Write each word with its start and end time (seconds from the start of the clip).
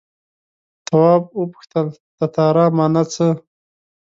تواب 0.87 1.23
وپوښتل 1.39 1.87
تتارا 2.17 2.65
مانا 2.77 3.03
څه 3.13 3.25
ده. 3.35 3.35